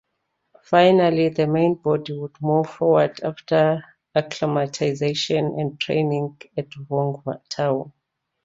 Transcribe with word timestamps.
Finally, 0.63 1.29
the 1.29 1.45
main 1.45 1.75
body 1.75 2.17
would 2.17 2.35
move 2.41 2.67
forward 2.67 3.21
after 3.21 3.83
acclimatisation 4.15 5.59
and 5.59 5.79
training 5.79 6.35
at 6.57 6.69
Vung 6.71 7.21
Tau. 7.49 7.91